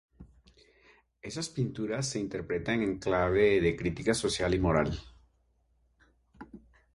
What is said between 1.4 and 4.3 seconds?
pinturas se interpretan en clave de crítica